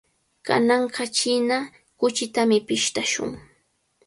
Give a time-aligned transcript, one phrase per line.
[0.45, 1.57] Kananqa china
[1.99, 3.31] kuchitami pishtashun.